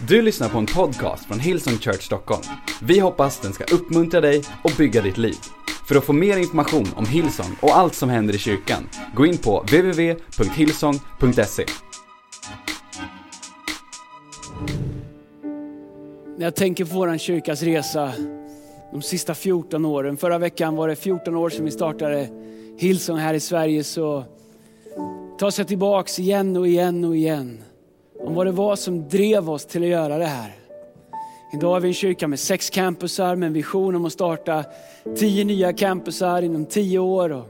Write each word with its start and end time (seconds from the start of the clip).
Du 0.00 0.22
lyssnar 0.22 0.48
på 0.48 0.58
en 0.58 0.66
podcast 0.66 1.24
från 1.24 1.40
Hillsong 1.40 1.78
Church 1.78 2.02
Stockholm. 2.02 2.42
Vi 2.82 2.98
hoppas 2.98 3.40
den 3.40 3.52
ska 3.52 3.64
uppmuntra 3.64 4.20
dig 4.20 4.42
och 4.64 4.70
bygga 4.78 5.02
ditt 5.02 5.18
liv. 5.18 5.36
För 5.88 5.96
att 5.96 6.04
få 6.04 6.12
mer 6.12 6.36
information 6.36 6.86
om 6.96 7.06
Hillsong 7.06 7.56
och 7.60 7.76
allt 7.76 7.94
som 7.94 8.08
händer 8.08 8.34
i 8.34 8.38
kyrkan, 8.38 8.88
gå 9.14 9.26
in 9.26 9.38
på 9.38 9.60
www.hillsong.se. 9.60 11.64
När 16.36 16.44
jag 16.44 16.56
tänker 16.56 16.84
på 16.84 16.94
vår 16.94 17.18
kyrkas 17.18 17.62
resa 17.62 18.12
de 18.92 19.02
sista 19.02 19.34
14 19.34 19.84
åren. 19.84 20.16
Förra 20.16 20.38
veckan 20.38 20.76
var 20.76 20.88
det 20.88 20.96
14 20.96 21.36
år 21.36 21.50
sedan 21.50 21.64
vi 21.64 21.70
startade 21.70 22.28
Hillsong 22.78 23.18
här 23.18 23.34
i 23.34 23.40
Sverige. 23.40 23.84
Så 23.84 24.24
tas 25.38 25.58
jag 25.58 25.68
tillbaks 25.68 26.18
igen 26.18 26.56
och 26.56 26.68
igen 26.68 27.04
och 27.04 27.16
igen 27.16 27.62
om 28.26 28.34
vad 28.34 28.46
det 28.46 28.52
var 28.52 28.76
som 28.76 29.08
drev 29.08 29.50
oss 29.50 29.66
till 29.66 29.82
att 29.82 29.88
göra 29.88 30.18
det 30.18 30.26
här. 30.26 30.52
Idag 31.52 31.72
har 31.72 31.80
vi 31.80 31.88
en 31.88 31.94
kyrka 31.94 32.28
med 32.28 32.40
sex 32.40 32.70
campusar 32.70 33.36
med 33.36 33.46
en 33.46 33.52
vision 33.52 33.94
om 33.94 34.04
att 34.04 34.12
starta 34.12 34.64
tio 35.16 35.44
nya 35.44 35.72
campusar 35.72 36.42
inom 36.42 36.66
tio 36.66 36.98
år. 36.98 37.32
Och 37.32 37.46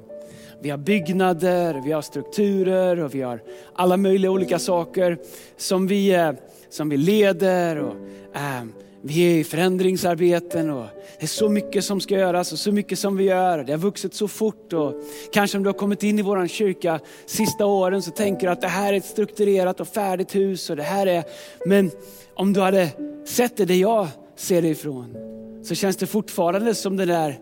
vi 0.60 0.70
har 0.70 0.78
byggnader, 0.78 1.82
vi 1.84 1.92
har 1.92 2.02
strukturer 2.02 3.00
och 3.00 3.14
vi 3.14 3.22
har 3.22 3.42
alla 3.74 3.96
möjliga 3.96 4.30
olika 4.30 4.58
saker 4.58 5.18
som 5.56 5.86
vi, 5.86 6.14
eh, 6.14 6.32
som 6.70 6.88
vi 6.88 6.96
leder. 6.96 7.78
Och, 7.78 7.94
äh, 8.34 8.64
vi 9.06 9.32
är 9.32 9.38
i 9.38 9.44
förändringsarbeten 9.44 10.70
och 10.70 10.86
det 11.18 11.24
är 11.24 11.26
så 11.26 11.48
mycket 11.48 11.84
som 11.84 12.00
ska 12.00 12.14
göras 12.14 12.52
och 12.52 12.58
så 12.58 12.72
mycket 12.72 12.98
som 12.98 13.16
vi 13.16 13.24
gör. 13.24 13.64
Det 13.64 13.72
har 13.72 13.78
vuxit 13.78 14.14
så 14.14 14.28
fort 14.28 14.72
och 14.72 14.94
kanske 15.32 15.56
om 15.56 15.62
du 15.62 15.68
har 15.68 15.74
kommit 15.74 16.02
in 16.02 16.18
i 16.18 16.22
vår 16.22 16.46
kyrka 16.46 17.00
sista 17.26 17.66
åren 17.66 18.02
så 18.02 18.10
tänker 18.10 18.46
du 18.46 18.52
att 18.52 18.60
det 18.60 18.68
här 18.68 18.92
är 18.92 18.96
ett 18.96 19.04
strukturerat 19.04 19.80
och 19.80 19.88
färdigt 19.88 20.34
hus 20.34 20.70
och 20.70 20.76
det 20.76 20.82
här 20.82 21.06
är, 21.06 21.24
men 21.66 21.90
om 22.34 22.52
du 22.52 22.60
hade 22.60 22.88
sett 23.24 23.56
det 23.56 23.64
där 23.64 23.74
jag 23.74 24.08
ser 24.36 24.62
det 24.62 24.68
ifrån 24.68 25.16
så 25.62 25.74
känns 25.74 25.96
det 25.96 26.06
fortfarande 26.06 26.74
som 26.74 26.96
den 26.96 27.08
där, 27.08 27.38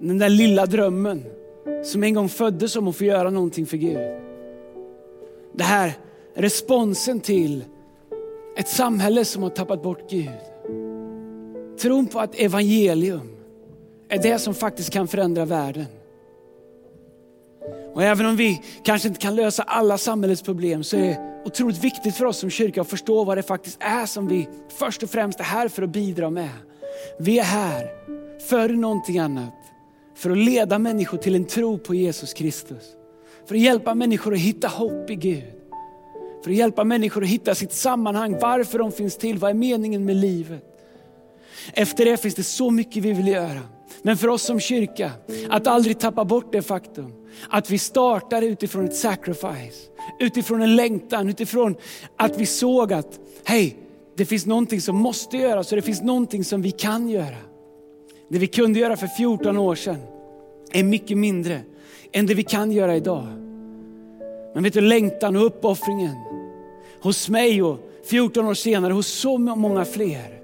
den 0.00 0.18
där 0.18 0.28
lilla 0.28 0.66
drömmen 0.66 1.24
som 1.84 2.02
en 2.02 2.14
gång 2.14 2.28
föddes 2.28 2.76
om 2.76 2.88
att 2.88 2.96
få 2.96 3.04
göra 3.04 3.30
någonting 3.30 3.66
för 3.66 3.76
Gud. 3.76 3.98
Det 5.54 5.64
här 5.64 5.92
responsen 6.34 7.20
till 7.20 7.64
ett 8.56 8.68
samhälle 8.68 9.24
som 9.24 9.42
har 9.42 9.50
tappat 9.50 9.82
bort 9.82 10.10
Gud. 10.10 10.30
Tron 11.80 12.06
på 12.06 12.20
att 12.20 12.34
evangelium 12.34 13.36
är 14.08 14.22
det 14.22 14.38
som 14.38 14.54
faktiskt 14.54 14.90
kan 14.90 15.08
förändra 15.08 15.44
världen. 15.44 15.86
Och 17.94 18.02
även 18.02 18.26
om 18.26 18.36
vi 18.36 18.62
kanske 18.84 19.08
inte 19.08 19.20
kan 19.20 19.34
lösa 19.34 19.62
alla 19.62 19.98
samhällets 19.98 20.42
problem 20.42 20.84
så 20.84 20.96
är 20.96 21.00
det 21.00 21.42
otroligt 21.44 21.84
viktigt 21.84 22.14
för 22.14 22.24
oss 22.24 22.38
som 22.38 22.50
kyrka 22.50 22.80
att 22.80 22.88
förstå 22.88 23.24
vad 23.24 23.38
det 23.38 23.42
faktiskt 23.42 23.76
är 23.80 24.06
som 24.06 24.28
vi 24.28 24.48
först 24.68 25.02
och 25.02 25.10
främst 25.10 25.40
är 25.40 25.44
här 25.44 25.68
för 25.68 25.82
att 25.82 25.90
bidra 25.90 26.30
med. 26.30 26.50
Vi 27.18 27.38
är 27.38 27.44
här 27.44 27.90
för 28.48 28.68
någonting 28.68 29.18
annat. 29.18 29.54
För 30.14 30.30
att 30.30 30.38
leda 30.38 30.78
människor 30.78 31.18
till 31.18 31.34
en 31.34 31.44
tro 31.44 31.78
på 31.78 31.94
Jesus 31.94 32.34
Kristus. 32.34 32.82
För 33.46 33.54
att 33.54 33.60
hjälpa 33.60 33.94
människor 33.94 34.34
att 34.34 34.40
hitta 34.40 34.68
hopp 34.68 35.10
i 35.10 35.14
Gud. 35.14 35.44
För 36.46 36.50
att 36.50 36.56
hjälpa 36.56 36.84
människor 36.84 37.22
att 37.22 37.28
hitta 37.28 37.54
sitt 37.54 37.72
sammanhang, 37.72 38.38
varför 38.40 38.78
de 38.78 38.92
finns 38.92 39.16
till, 39.16 39.38
vad 39.38 39.50
är 39.50 39.54
meningen 39.54 40.04
med 40.04 40.16
livet. 40.16 40.64
Efter 41.72 42.04
det 42.04 42.16
finns 42.16 42.34
det 42.34 42.42
så 42.42 42.70
mycket 42.70 43.02
vi 43.02 43.12
vill 43.12 43.28
göra. 43.28 43.60
Men 44.02 44.16
för 44.16 44.28
oss 44.28 44.42
som 44.42 44.60
kyrka, 44.60 45.10
att 45.48 45.66
aldrig 45.66 45.98
tappa 45.98 46.24
bort 46.24 46.52
det 46.52 46.62
faktum 46.62 47.12
att 47.50 47.70
vi 47.70 47.78
startar 47.78 48.42
utifrån 48.42 48.84
ett 48.84 48.96
sacrifice, 48.96 49.90
utifrån 50.20 50.62
en 50.62 50.76
längtan, 50.76 51.28
utifrån 51.28 51.76
att 52.16 52.38
vi 52.38 52.46
såg 52.46 52.92
att, 52.92 53.20
hej, 53.44 53.76
det 54.16 54.24
finns 54.24 54.46
någonting 54.46 54.80
som 54.80 54.96
måste 54.96 55.36
göras 55.36 55.72
och 55.72 55.76
det 55.76 55.82
finns 55.82 56.02
någonting 56.02 56.44
som 56.44 56.62
vi 56.62 56.70
kan 56.70 57.08
göra. 57.08 57.38
Det 58.28 58.38
vi 58.38 58.46
kunde 58.46 58.78
göra 58.78 58.96
för 58.96 59.06
14 59.06 59.56
år 59.56 59.74
sedan 59.74 59.98
är 60.72 60.82
mycket 60.82 61.18
mindre 61.18 61.60
än 62.12 62.26
det 62.26 62.34
vi 62.34 62.42
kan 62.42 62.72
göra 62.72 62.96
idag. 62.96 63.26
Men 64.54 64.62
vet 64.62 64.72
du, 64.72 64.80
längtan 64.80 65.36
och 65.36 65.46
uppoffringen 65.46 66.35
hos 67.06 67.28
mig 67.28 67.62
och 67.62 67.78
14 68.04 68.46
år 68.46 68.54
senare 68.54 68.92
hos 68.92 69.06
så 69.06 69.38
många 69.38 69.84
fler 69.84 70.40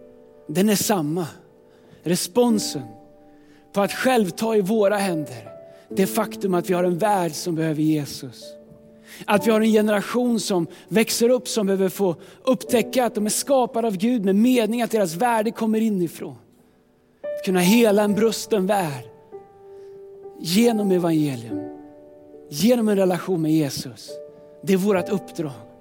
den 0.46 0.68
är 0.68 0.74
samma. 0.74 1.26
Responsen 2.02 2.82
på 3.72 3.80
att 3.80 3.92
själv 3.92 4.30
ta 4.30 4.56
i 4.56 4.60
våra 4.60 4.96
händer 4.96 5.48
det 5.88 6.06
faktum 6.06 6.54
att 6.54 6.70
vi 6.70 6.74
har 6.74 6.84
en 6.84 6.98
värld 6.98 7.32
som 7.32 7.54
behöver 7.54 7.82
Jesus. 7.82 8.44
Att 9.24 9.46
vi 9.46 9.50
har 9.50 9.60
en 9.60 9.72
generation 9.72 10.40
som 10.40 10.66
växer 10.88 11.28
upp 11.28 11.48
som 11.48 11.66
behöver 11.66 11.88
få 11.88 12.16
upptäcka 12.42 13.04
att 13.04 13.14
de 13.14 13.26
är 13.26 13.30
skapade 13.30 13.86
av 13.86 13.96
Gud 13.96 14.24
med 14.24 14.36
mening 14.36 14.82
att 14.82 14.90
deras 14.90 15.14
värde 15.14 15.50
kommer 15.50 15.80
inifrån. 15.80 16.36
Att 17.38 17.44
kunna 17.44 17.60
hela 17.60 18.02
en 18.02 18.14
brusten 18.14 18.66
värld 18.66 19.04
genom 20.40 20.90
evangelium, 20.90 21.60
genom 22.50 22.88
en 22.88 22.96
relation 22.96 23.42
med 23.42 23.52
Jesus. 23.52 24.10
Det 24.62 24.72
är 24.72 24.76
vårt 24.76 25.08
uppdrag. 25.08 25.71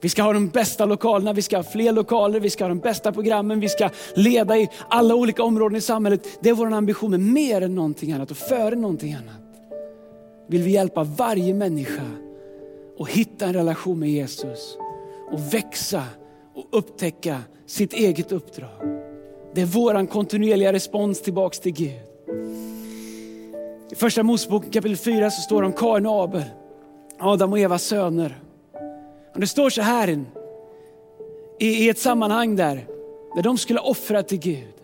Vi 0.00 0.08
ska 0.08 0.22
ha 0.22 0.32
de 0.32 0.48
bästa 0.48 0.84
lokalerna, 0.84 1.32
vi 1.32 1.42
ska 1.42 1.56
ha 1.56 1.62
fler 1.62 1.92
lokaler, 1.92 2.40
vi 2.40 2.50
ska 2.50 2.64
ha 2.64 2.68
de 2.68 2.78
bästa 2.78 3.12
programmen, 3.12 3.60
vi 3.60 3.68
ska 3.68 3.90
leda 4.14 4.58
i 4.58 4.68
alla 4.88 5.14
olika 5.14 5.42
områden 5.42 5.78
i 5.78 5.80
samhället. 5.80 6.38
Det 6.40 6.48
är 6.48 6.54
vår 6.54 6.72
ambition, 6.72 7.10
men 7.10 7.32
mer 7.32 7.60
än 7.60 7.74
någonting 7.74 8.12
annat 8.12 8.30
och 8.30 8.36
före 8.36 8.74
någonting 8.74 9.12
annat 9.12 9.48
vill 10.48 10.62
vi 10.62 10.70
hjälpa 10.70 11.04
varje 11.04 11.54
människa 11.54 12.02
att 12.98 13.08
hitta 13.08 13.46
en 13.46 13.54
relation 13.54 13.98
med 13.98 14.08
Jesus 14.08 14.78
och 15.30 15.54
växa 15.54 16.04
och 16.54 16.78
upptäcka 16.78 17.40
sitt 17.66 17.92
eget 17.92 18.32
uppdrag. 18.32 18.70
Det 19.54 19.60
är 19.60 19.66
vår 19.66 20.06
kontinuerliga 20.06 20.72
respons 20.72 21.22
tillbaks 21.22 21.60
till 21.60 21.72
Gud. 21.72 22.00
I 23.90 23.94
första 23.94 24.22
Moseboken 24.22 24.70
kapitel 24.70 24.96
4 24.96 25.30
så 25.30 25.42
står 25.42 25.62
det 25.62 25.66
om 25.66 25.72
Kain 25.72 26.06
och 26.06 26.24
Abel, 26.24 26.44
Adam 27.18 27.52
och 27.52 27.58
Evas 27.58 27.82
söner. 27.84 28.38
Och 29.38 29.40
det 29.40 29.46
står 29.46 29.70
så 29.70 29.82
här 29.82 30.24
i, 31.58 31.66
i 31.66 31.88
ett 31.88 31.98
sammanhang 31.98 32.56
där, 32.56 32.86
där 33.34 33.42
de 33.42 33.58
skulle 33.58 33.80
offra 33.80 34.22
till 34.22 34.38
Gud. 34.38 34.74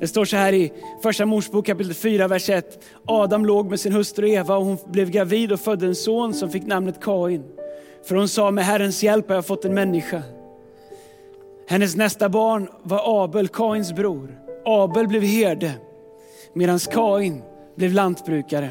Det 0.00 0.08
står 0.08 0.24
så 0.24 0.36
här 0.36 0.52
i 0.52 0.72
första 1.02 1.26
Mosebok 1.26 1.66
kapitel 1.66 1.94
4, 1.94 2.28
vers 2.28 2.50
1. 2.50 2.84
Adam 3.04 3.46
låg 3.46 3.70
med 3.70 3.80
sin 3.80 3.92
hustru 3.92 4.28
Eva 4.28 4.56
och 4.56 4.64
hon 4.64 4.78
blev 4.86 5.10
gravid 5.10 5.52
och 5.52 5.60
födde 5.60 5.86
en 5.86 5.94
son 5.94 6.34
som 6.34 6.50
fick 6.50 6.66
namnet 6.66 7.00
Kain. 7.00 7.44
För 8.04 8.14
hon 8.14 8.28
sa, 8.28 8.50
med 8.50 8.64
Herrens 8.64 9.02
hjälp 9.02 9.28
har 9.28 9.34
jag 9.34 9.46
fått 9.46 9.64
en 9.64 9.74
människa. 9.74 10.22
Hennes 11.68 11.96
nästa 11.96 12.28
barn 12.28 12.68
var 12.82 13.24
Abel, 13.24 13.48
Kains 13.48 13.92
bror. 13.92 14.38
Abel 14.64 15.08
blev 15.08 15.22
herde, 15.22 15.72
medan 16.52 16.78
Kain 16.78 17.42
blev 17.76 17.92
lantbrukare. 17.92 18.70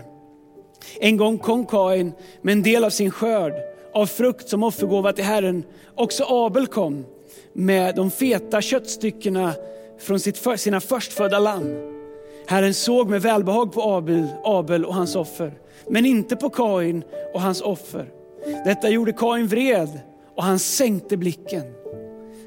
En 1.00 1.18
gång 1.18 1.38
kom 1.38 1.66
Kain 1.66 2.12
med 2.42 2.52
en 2.52 2.64
del 2.64 2.84
av 2.84 2.90
sin 2.90 3.12
skörd 3.12 3.69
av 3.94 4.06
frukt 4.06 4.50
som 4.50 4.64
offergåva 4.64 5.14
till 5.14 5.24
Herren. 5.24 5.64
Också 5.96 6.24
Abel 6.28 6.68
kom 6.68 7.06
med 7.54 7.96
de 7.96 8.12
feta 8.12 8.62
köttstyckena 8.62 9.54
från 10.00 10.20
sitt, 10.20 10.60
sina 10.60 10.80
förstfödda 10.80 11.40
lamm. 11.40 11.76
Herren 12.48 12.74
såg 12.74 13.10
med 13.10 13.22
välbehag 13.22 13.74
på 13.74 13.82
Abel, 13.82 14.28
Abel 14.44 14.86
och 14.86 14.96
hans 14.96 15.16
offer, 15.16 15.54
men 15.88 16.06
inte 16.06 16.36
på 16.36 16.50
Kain 16.50 17.04
och 17.34 17.42
hans 17.42 17.62
offer. 17.62 18.06
Detta 18.66 18.90
gjorde 18.90 19.14
Kain 19.14 19.48
vred 19.48 20.00
och 20.36 20.44
han 20.44 20.60
sänkte 20.60 21.18
blicken. 21.18 21.64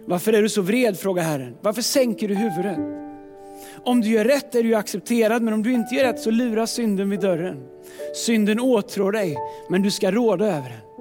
Varför 0.05 0.33
är 0.33 0.43
du 0.43 0.49
så 0.49 0.63
vred? 0.63 0.99
frågar 0.99 1.23
Herren. 1.23 1.57
Varför 1.61 1.83
sänker 1.83 2.29
du 2.29 2.35
huvudet? 2.35 2.79
Om 3.85 4.01
du 4.01 4.09
gör 4.09 4.25
rätt 4.25 4.55
är 4.55 4.63
du 4.63 4.75
accepterad, 4.75 5.43
men 5.43 5.55
om 5.55 5.63
du 5.63 5.73
inte 5.73 5.95
gör 5.95 6.05
rätt 6.05 6.21
så 6.21 6.31
lurar 6.31 6.67
synden 6.67 7.11
vid 7.11 7.21
dörren. 7.21 7.65
Synden 8.15 8.61
åtrår 8.61 9.13
dig, 9.13 9.37
men 9.69 9.83
du 9.83 9.91
ska 9.91 10.11
råda 10.11 10.47
över 10.47 10.69
den. 10.69 10.92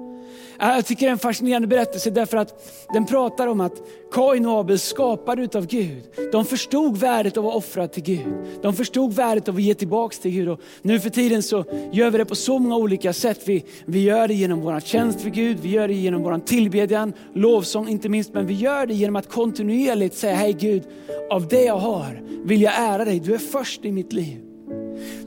Jag 0.64 0.86
tycker 0.86 1.06
det 1.06 1.10
är 1.10 1.12
en 1.12 1.18
fascinerande 1.18 1.68
berättelse 1.68 2.10
därför 2.10 2.36
att 2.36 2.72
den 2.92 3.06
pratar 3.06 3.46
om 3.46 3.60
att 3.60 3.82
Kain 4.12 4.46
och 4.46 4.60
Abel 4.60 4.78
skapade 4.78 5.42
utav 5.42 5.66
Gud. 5.66 6.02
De 6.32 6.44
förstod 6.44 6.96
värdet 6.96 7.36
av 7.36 7.46
att 7.46 7.54
offra 7.54 7.88
till 7.88 8.02
Gud. 8.02 8.34
De 8.62 8.74
förstod 8.74 9.12
värdet 9.12 9.48
av 9.48 9.56
att 9.56 9.62
ge 9.62 9.74
tillbaks 9.74 10.18
till 10.18 10.30
Gud. 10.30 10.48
Och 10.48 10.60
nu 10.82 11.00
för 11.00 11.10
tiden 11.10 11.42
så 11.42 11.64
gör 11.92 12.10
vi 12.10 12.18
det 12.18 12.24
på 12.24 12.34
så 12.34 12.58
många 12.58 12.76
olika 12.76 13.12
sätt. 13.12 13.40
Vi, 13.44 13.64
vi 13.84 14.02
gör 14.02 14.28
det 14.28 14.34
genom 14.34 14.60
vår 14.60 14.80
tjänst 14.80 15.20
för 15.20 15.30
Gud, 15.30 15.58
vi 15.60 15.68
gör 15.68 15.88
det 15.88 15.94
genom 15.94 16.22
vår 16.22 16.38
tillbedjan, 16.38 17.12
lovsång 17.34 17.88
inte 17.88 18.08
minst. 18.08 18.34
Men 18.34 18.46
vi 18.46 18.54
gör 18.54 18.86
det 18.86 18.94
genom 18.94 19.16
att 19.16 19.28
kontinuerligt 19.28 20.16
säga, 20.16 20.34
hej 20.34 20.52
Gud, 20.52 20.82
av 21.30 21.48
det 21.48 21.64
jag 21.64 21.78
har 21.78 22.22
vill 22.44 22.62
jag 22.62 22.72
ära 22.76 23.04
dig. 23.04 23.20
Du 23.20 23.34
är 23.34 23.38
först 23.38 23.84
i 23.84 23.92
mitt 23.92 24.12
liv. 24.12 24.51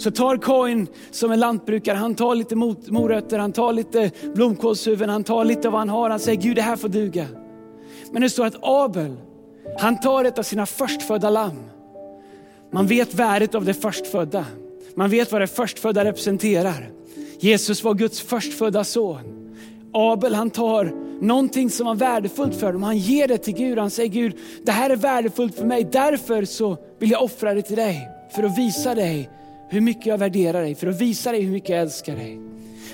Så 0.06 0.12
tar 0.12 0.38
Kain 0.38 0.88
som 1.12 1.32
en 1.32 1.40
lantbrukare, 1.40 1.98
han 1.98 2.16
tar 2.16 2.36
lite 2.36 2.56
morötter, 2.92 3.40
han 3.40 3.52
tar 3.52 3.74
lite 3.74 4.12
blomkålshuvuden, 4.36 5.10
han 5.10 5.24
tar 5.24 5.46
lite 5.46 5.68
av 5.68 5.72
vad 5.72 5.82
han 5.82 5.90
har. 5.90 6.10
Han 6.10 6.20
säger 6.20 6.42
Gud 6.42 6.56
det 6.56 6.62
här 6.62 6.76
får 6.76 6.90
duga. 6.90 7.28
Men 8.12 8.22
det 8.22 8.30
står 8.30 8.46
att 8.46 8.56
Abel, 8.62 9.16
han 9.80 10.00
tar 10.00 10.26
ett 10.26 10.40
av 10.40 10.44
sina 10.44 10.66
förstfödda 10.66 11.30
lamm. 11.30 11.64
Man 12.72 12.88
vet 12.88 13.14
värdet 13.14 13.56
av 13.56 13.66
det 13.66 13.74
förstfödda. 13.74 14.46
Man 14.96 15.10
vet 15.10 15.32
vad 15.32 15.42
det 15.42 15.48
förstfödda 15.48 16.06
representerar. 16.06 16.90
Jesus 17.40 17.84
var 17.84 17.94
Guds 17.94 18.22
förstfödda 18.22 18.84
son. 18.84 19.56
Abel 19.94 20.36
han 20.36 20.50
tar 20.50 20.94
någonting 21.22 21.70
som 21.70 21.88
var 21.88 21.96
värdefullt 21.96 22.56
för 22.56 22.66
honom. 22.66 22.84
Han 22.84 22.98
ger 22.98 23.28
det 23.28 23.38
till 23.38 23.56
Gud. 23.56 23.78
Han 23.78 23.90
säger 23.90 24.10
Gud, 24.10 24.38
det 24.64 24.72
här 24.72 24.90
är 24.90 24.96
värdefullt 24.96 25.56
för 25.56 25.66
mig. 25.66 25.90
Därför 25.92 26.46
så 26.46 26.78
vill 27.00 27.12
jag 27.12 27.24
offra 27.24 27.54
det 27.54 27.62
till 27.62 27.76
dig. 27.76 28.10
För 28.36 28.44
att 28.44 28.58
visa 28.58 28.96
dig 28.96 29.30
hur 29.70 29.82
mycket 29.82 30.06
jag 30.06 30.18
värderar 30.18 30.62
dig. 30.62 30.76
För 30.76 30.88
att 30.88 31.02
visa 31.02 31.32
dig 31.32 31.42
hur 31.42 31.52
mycket 31.52 31.70
jag 31.70 31.80
älskar 31.80 32.16
dig. 32.16 32.40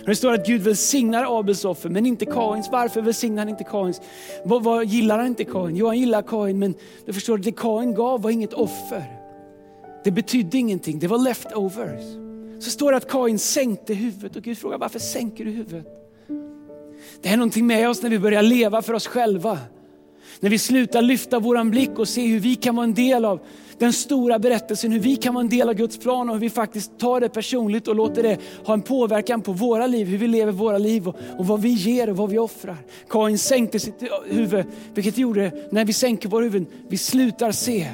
Det 0.05 0.15
står 0.15 0.33
att 0.33 0.47
Gud 0.47 0.61
välsignar 0.61 1.39
Abels 1.39 1.65
offer 1.65 1.89
men 1.89 2.05
inte 2.05 2.25
Kains. 2.25 2.69
Varför 2.71 3.01
välsignar 3.01 3.37
han 3.37 3.49
inte 3.49 3.63
Kains? 3.63 4.01
Vad, 4.43 4.63
vad 4.63 4.85
gillar 4.85 5.17
han 5.17 5.27
inte 5.27 5.43
Kain? 5.43 5.75
Jo 5.75 5.87
han 5.87 5.99
gillar 5.99 6.21
Kain 6.21 6.59
men 6.59 6.73
du 7.05 7.13
förstår, 7.13 7.37
det 7.37 7.51
Kain 7.51 7.93
gav 7.95 8.21
var 8.21 8.29
inget 8.29 8.53
offer. 8.53 9.03
Det 10.03 10.11
betydde 10.11 10.57
ingenting, 10.57 10.99
det 10.99 11.07
var 11.07 11.17
leftovers. 11.17 12.03
Så 12.63 12.69
står 12.69 12.91
det 12.91 12.97
att 12.97 13.09
Kain 13.09 13.39
sänkte 13.39 13.93
huvudet 13.93 14.35
och 14.35 14.43
Gud 14.43 14.57
frågar 14.57 14.77
varför 14.77 14.99
sänker 14.99 15.45
du 15.45 15.51
huvudet? 15.51 15.87
Det 17.21 17.29
är 17.29 17.37
någonting 17.37 17.67
med 17.67 17.89
oss 17.89 18.03
när 18.03 18.09
vi 18.09 18.19
börjar 18.19 18.41
leva 18.41 18.81
för 18.81 18.93
oss 18.93 19.07
själva. 19.07 19.59
När 20.41 20.49
vi 20.49 20.57
slutar 20.57 21.01
lyfta 21.01 21.39
våran 21.39 21.71
blick 21.71 21.99
och 21.99 22.07
se 22.07 22.27
hur 22.27 22.39
vi 22.39 22.55
kan 22.55 22.75
vara 22.75 22.83
en 22.83 22.93
del 22.93 23.25
av 23.25 23.39
den 23.77 23.93
stora 23.93 24.39
berättelsen, 24.39 24.91
hur 24.91 24.99
vi 24.99 25.15
kan 25.15 25.33
vara 25.33 25.43
en 25.43 25.49
del 25.49 25.69
av 25.69 25.75
Guds 25.75 25.97
plan 25.97 26.29
och 26.29 26.35
hur 26.35 26.41
vi 26.41 26.49
faktiskt 26.49 26.99
tar 26.99 27.19
det 27.19 27.29
personligt 27.29 27.87
och 27.87 27.95
låter 27.95 28.23
det 28.23 28.37
ha 28.65 28.73
en 28.73 28.81
påverkan 28.81 29.41
på 29.41 29.51
våra 29.51 29.87
liv, 29.87 30.07
hur 30.07 30.17
vi 30.17 30.27
lever 30.27 30.51
våra 30.51 30.77
liv 30.77 31.07
och, 31.07 31.15
och 31.37 31.47
vad 31.47 31.61
vi 31.61 31.69
ger 31.69 32.09
och 32.09 32.17
vad 32.17 32.29
vi 32.29 32.37
offrar. 32.37 32.77
Kain 33.09 33.37
sänkte 33.37 33.79
sitt 33.79 34.03
huvud, 34.25 34.65
vilket 34.93 35.17
gjorde, 35.17 35.51
när 35.71 35.85
vi 35.85 35.93
sänker 35.93 36.29
våra 36.29 36.43
huvuden, 36.43 36.67
vi 36.89 36.97
slutar 36.97 37.51
se. 37.51 37.87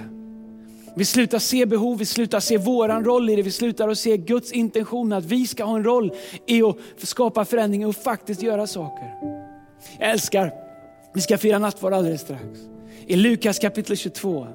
Vi 0.96 1.06
slutar 1.06 1.40
se 1.40 1.66
behov, 1.66 1.98
vi 1.98 2.06
slutar 2.06 2.40
se 2.40 2.58
våran 2.58 3.06
roll 3.06 3.30
i 3.30 3.36
det, 3.36 3.42
vi 3.42 3.52
slutar 3.52 3.90
att 3.90 3.98
se 3.98 4.18
Guds 4.18 4.52
intention 4.52 5.14
att 5.14 5.26
vi 5.26 5.48
ska 5.48 5.64
ha 5.64 5.76
en 5.76 5.84
roll 5.84 6.12
i 6.46 6.62
att 6.62 6.78
skapa 6.98 7.46
förändring 7.46 7.88
och 7.88 7.96
faktiskt 7.96 8.42
göra 8.42 8.68
saker. 8.68 9.14
Jag 10.00 10.10
älskar, 10.12 10.67
vi 11.14 11.22
ska 11.22 11.38
fira 11.38 11.60
nattvard 11.60 11.94
alldeles 11.94 12.22
strax. 12.22 12.44
I 13.08 13.16
Lukas 13.16 13.60
kapitel 13.60 13.98
22 13.98 14.48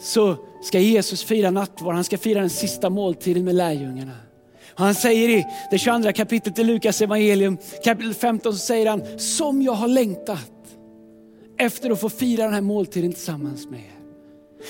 så 0.00 0.36
ska 0.62 0.78
Jesus 0.78 1.24
fira 1.24 1.50
nattvard, 1.50 1.94
han 1.94 2.04
ska 2.04 2.18
fira 2.18 2.40
den 2.40 2.50
sista 2.50 2.90
måltiden 2.90 3.44
med 3.44 3.54
lärjungarna. 3.54 4.16
Han 4.74 4.94
säger 4.94 5.28
i 5.28 5.46
det 5.70 5.78
22 5.78 6.12
kapitlet 6.12 6.58
i 6.58 6.64
Lukas 6.64 7.02
evangelium, 7.02 7.58
kapitel 7.84 8.14
15, 8.14 8.52
så 8.52 8.58
säger 8.58 8.90
han, 8.90 9.18
som 9.18 9.62
jag 9.62 9.72
har 9.72 9.88
längtat 9.88 10.50
efter 11.58 11.90
att 11.90 12.00
få 12.00 12.08
fira 12.08 12.44
den 12.44 12.54
här 12.54 12.60
måltiden 12.60 13.12
tillsammans 13.12 13.68
med 13.68 13.80
er. 13.80 14.00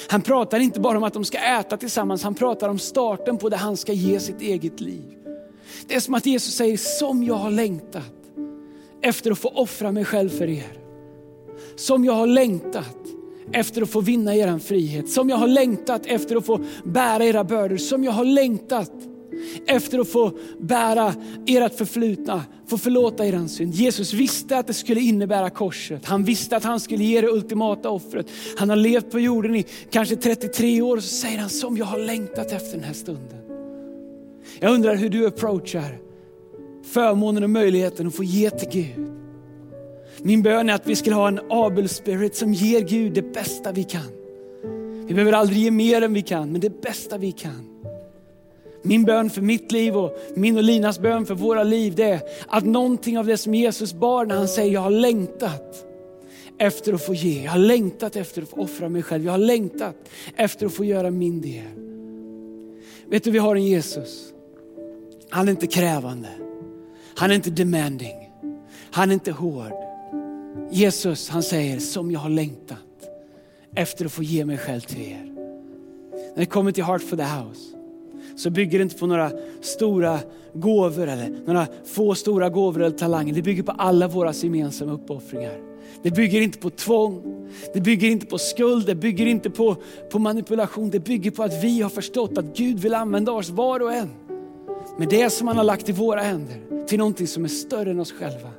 Han 0.08 0.22
pratar 0.22 0.60
inte 0.60 0.80
bara 0.80 0.98
om 0.98 1.04
att 1.04 1.14
de 1.14 1.24
ska 1.24 1.38
äta 1.38 1.76
tillsammans, 1.76 2.22
han 2.22 2.34
pratar 2.34 2.68
om 2.68 2.78
starten 2.78 3.38
på 3.38 3.48
det 3.48 3.56
han 3.56 3.76
ska 3.76 3.92
ge 3.92 4.20
sitt 4.20 4.40
eget 4.40 4.80
liv. 4.80 5.16
Det 5.88 5.94
är 5.94 6.00
som 6.00 6.14
att 6.14 6.26
Jesus 6.26 6.54
säger, 6.54 6.76
som 6.76 7.24
jag 7.24 7.34
har 7.34 7.50
längtat 7.50 8.19
efter 9.02 9.30
att 9.30 9.38
få 9.38 9.48
offra 9.48 9.92
mig 9.92 10.04
själv 10.04 10.28
för 10.28 10.48
er. 10.48 10.72
Som 11.76 12.04
jag 12.04 12.12
har 12.12 12.26
längtat 12.26 12.96
efter 13.52 13.82
att 13.82 13.90
få 13.90 14.00
vinna 14.00 14.36
er 14.36 14.58
frihet. 14.58 15.10
Som 15.10 15.28
jag 15.28 15.36
har 15.36 15.48
längtat 15.48 16.06
efter 16.06 16.36
att 16.36 16.46
få 16.46 16.60
bära 16.84 17.24
era 17.24 17.44
bördor. 17.44 17.76
Som 17.76 18.04
jag 18.04 18.12
har 18.12 18.24
längtat 18.24 18.92
efter 19.66 19.98
att 19.98 20.08
få 20.08 20.32
bära 20.58 21.14
ert 21.46 21.74
förflutna, 21.74 22.44
få 22.66 22.78
förlåta 22.78 23.26
er 23.26 23.46
synd. 23.46 23.74
Jesus 23.74 24.12
visste 24.12 24.58
att 24.58 24.66
det 24.66 24.74
skulle 24.74 25.00
innebära 25.00 25.50
korset. 25.50 26.04
Han 26.04 26.24
visste 26.24 26.56
att 26.56 26.64
han 26.64 26.80
skulle 26.80 27.04
ge 27.04 27.20
det 27.20 27.28
ultimata 27.28 27.90
offret. 27.90 28.26
Han 28.56 28.68
har 28.68 28.76
levt 28.76 29.10
på 29.10 29.20
jorden 29.20 29.56
i 29.56 29.64
kanske 29.90 30.16
33 30.16 30.82
år 30.82 30.96
och 30.96 31.02
så 31.02 31.08
säger 31.08 31.38
han 31.38 31.50
som 31.50 31.76
jag 31.76 31.84
har 31.84 31.98
längtat 31.98 32.52
efter 32.52 32.72
den 32.72 32.84
här 32.84 32.94
stunden. 32.94 33.38
Jag 34.60 34.74
undrar 34.74 34.96
hur 34.96 35.08
du 35.08 35.26
approachar 35.26 36.09
förmånen 36.92 37.42
och 37.42 37.50
möjligheten 37.50 38.06
att 38.06 38.14
få 38.14 38.24
ge 38.24 38.50
till 38.50 38.68
Gud. 38.68 39.10
Min 40.22 40.42
bön 40.42 40.70
är 40.70 40.74
att 40.74 40.86
vi 40.86 40.96
ska 40.96 41.12
ha 41.12 41.28
en 41.28 41.40
Abel 41.50 41.88
spirit 41.88 42.36
som 42.36 42.54
ger 42.54 42.80
Gud 42.80 43.12
det 43.12 43.32
bästa 43.32 43.72
vi 43.72 43.84
kan. 43.84 44.12
Vi 45.06 45.14
behöver 45.14 45.32
aldrig 45.32 45.58
ge 45.58 45.70
mer 45.70 46.02
än 46.02 46.14
vi 46.14 46.22
kan, 46.22 46.52
men 46.52 46.60
det 46.60 46.82
bästa 46.82 47.18
vi 47.18 47.32
kan. 47.32 47.70
Min 48.82 49.04
bön 49.04 49.30
för 49.30 49.42
mitt 49.42 49.72
liv 49.72 49.96
och 49.96 50.18
min 50.34 50.56
och 50.56 50.62
Linas 50.62 50.98
bön 50.98 51.26
för 51.26 51.34
våra 51.34 51.62
liv 51.62 51.94
det 51.96 52.04
är 52.04 52.20
att 52.48 52.64
någonting 52.64 53.18
av 53.18 53.26
det 53.26 53.36
som 53.36 53.54
Jesus 53.54 53.92
bar 53.92 54.24
när 54.24 54.36
han 54.36 54.48
säger 54.48 54.72
jag 54.72 54.80
har 54.80 54.90
längtat 54.90 55.86
efter 56.58 56.92
att 56.92 57.06
få 57.06 57.14
ge. 57.14 57.44
Jag 57.44 57.50
har 57.50 57.58
längtat 57.58 58.16
efter 58.16 58.42
att 58.42 58.48
få 58.48 58.56
offra 58.56 58.88
mig 58.88 59.02
själv. 59.02 59.24
Jag 59.24 59.32
har 59.32 59.38
längtat 59.38 59.96
efter 60.36 60.66
att 60.66 60.72
få 60.72 60.84
göra 60.84 61.10
min 61.10 61.40
del. 61.40 61.64
Vet 63.06 63.24
du, 63.24 63.30
vi 63.30 63.38
har 63.38 63.56
en 63.56 63.64
Jesus. 63.64 64.32
Han 65.30 65.48
är 65.48 65.50
inte 65.50 65.66
krävande. 65.66 66.28
Han 67.20 67.30
är 67.30 67.34
inte 67.34 67.50
demanding. 67.50 68.30
Han 68.90 69.10
är 69.10 69.14
inte 69.14 69.32
hård. 69.32 69.72
Jesus 70.70 71.28
han 71.28 71.42
säger, 71.42 71.78
som 71.78 72.10
jag 72.10 72.20
har 72.20 72.30
längtat 72.30 72.78
efter 73.74 74.04
att 74.04 74.12
få 74.12 74.22
ge 74.22 74.44
mig 74.44 74.58
själv 74.58 74.80
till 74.80 75.00
er. 75.00 75.32
När 76.12 76.36
det 76.36 76.46
kommer 76.46 76.72
till 76.72 76.84
Heart 76.84 77.02
for 77.02 77.16
the 77.16 77.22
House 77.22 77.76
så 78.36 78.50
bygger 78.50 78.78
det 78.78 78.82
inte 78.82 78.96
på 78.96 79.06
några 79.06 79.32
stora 79.60 80.18
gåvor 80.54 81.08
eller 81.08 81.42
några 81.46 81.66
få 81.86 82.14
stora 82.14 82.48
gåvor 82.48 82.82
eller 82.82 82.98
talanger. 82.98 83.34
Det 83.34 83.42
bygger 83.42 83.62
på 83.62 83.72
alla 83.72 84.08
våra 84.08 84.32
gemensamma 84.32 84.92
uppoffringar. 84.92 85.58
Det 86.02 86.10
bygger 86.10 86.40
inte 86.40 86.58
på 86.58 86.70
tvång, 86.70 87.22
det 87.74 87.80
bygger 87.80 88.08
inte 88.08 88.26
på 88.26 88.38
skuld, 88.38 88.86
det 88.86 88.94
bygger 88.94 89.26
inte 89.26 89.50
på, 89.50 89.76
på 90.10 90.18
manipulation. 90.18 90.90
Det 90.90 91.00
bygger 91.00 91.30
på 91.30 91.42
att 91.42 91.64
vi 91.64 91.82
har 91.82 91.90
förstått 91.90 92.38
att 92.38 92.56
Gud 92.56 92.78
vill 92.78 92.94
använda 92.94 93.32
oss 93.32 93.50
var 93.50 93.80
och 93.80 93.92
en 93.92 94.10
med 95.00 95.08
det 95.08 95.30
som 95.30 95.48
han 95.48 95.56
har 95.56 95.64
lagt 95.64 95.88
i 95.88 95.92
våra 95.92 96.20
händer 96.20 96.86
till 96.86 96.98
någonting 96.98 97.26
som 97.26 97.44
är 97.44 97.48
större 97.48 97.90
än 97.90 98.00
oss 98.00 98.12
själva. 98.12 98.50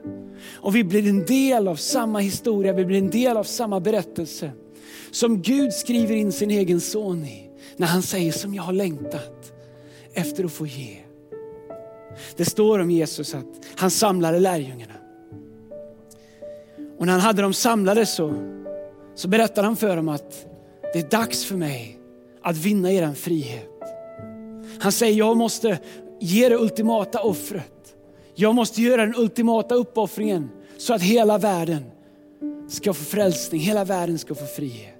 Och 0.53 0.75
vi 0.75 0.83
blir 0.83 1.09
en 1.09 1.25
del 1.25 1.67
av 1.67 1.75
samma 1.75 2.19
historia, 2.19 2.73
vi 2.73 2.85
blir 2.85 2.97
en 2.97 3.09
del 3.09 3.37
av 3.37 3.43
samma 3.43 3.79
berättelse 3.79 4.51
som 5.11 5.41
Gud 5.41 5.73
skriver 5.73 6.15
in 6.15 6.31
sin 6.31 6.51
egen 6.51 6.81
son 6.81 7.25
i 7.25 7.49
när 7.77 7.87
han 7.87 8.01
säger 8.01 8.31
som 8.31 8.53
jag 8.53 8.63
har 8.63 8.73
längtat 8.73 9.51
efter 10.13 10.43
att 10.43 10.51
få 10.51 10.67
ge. 10.67 10.97
Det 12.35 12.45
står 12.45 12.79
om 12.79 12.91
Jesus 12.91 13.33
att 13.33 13.65
han 13.75 13.91
samlade 13.91 14.39
lärjungarna. 14.39 14.93
Och 16.97 17.05
när 17.05 17.13
han 17.13 17.21
hade 17.21 17.41
dem 17.41 17.53
samlade 17.53 18.05
så, 18.05 18.33
så 19.15 19.27
berättade 19.27 19.67
han 19.67 19.75
för 19.75 19.95
dem 19.95 20.09
att 20.09 20.45
det 20.93 20.99
är 20.99 21.09
dags 21.09 21.45
för 21.45 21.55
mig 21.55 21.99
att 22.41 22.57
vinna 22.57 22.91
er 22.91 23.13
frihet. 23.13 23.67
Han 24.79 24.91
säger, 24.91 25.17
jag 25.17 25.37
måste 25.37 25.79
ge 26.21 26.49
det 26.49 26.57
ultimata 26.57 27.21
offret. 27.21 27.95
Jag 28.35 28.55
måste 28.55 28.81
göra 28.81 29.05
den 29.05 29.15
ultimata 29.17 29.75
uppoffringen 29.75 30.49
så 30.77 30.93
att 30.93 31.01
hela 31.01 31.37
världen 31.37 31.83
ska 32.69 32.93
få 32.93 33.03
frälsning, 33.03 33.61
hela 33.61 33.85
världen 33.85 34.19
ska 34.19 34.35
få 34.35 34.45
frihet. 34.45 34.95